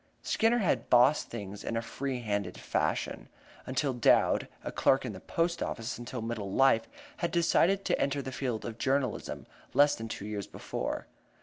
[0.23, 3.29] Skinner had "bossed" things in a free handed fashion
[3.67, 8.23] until Dowd (a clerk in the post office until middle life) had decided to enter
[8.23, 9.45] the field of journalism
[9.75, 11.05] less than two years before.